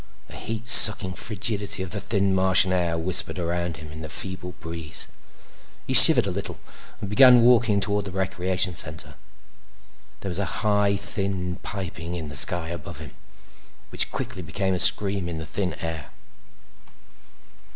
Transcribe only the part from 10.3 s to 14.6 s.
a high, thin piping in the sky above him which quickly